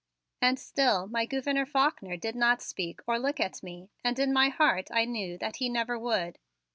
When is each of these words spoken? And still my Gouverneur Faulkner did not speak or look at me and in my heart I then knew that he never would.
And 0.41 0.57
still 0.57 1.05
my 1.05 1.27
Gouverneur 1.27 1.67
Faulkner 1.67 2.17
did 2.17 2.35
not 2.35 2.59
speak 2.63 3.01
or 3.05 3.19
look 3.19 3.39
at 3.39 3.61
me 3.61 3.91
and 4.03 4.17
in 4.17 4.33
my 4.33 4.49
heart 4.49 4.89
I 4.89 5.05
then 5.05 5.11
knew 5.11 5.37
that 5.37 5.57
he 5.57 5.69
never 5.69 5.99
would. 5.99 6.39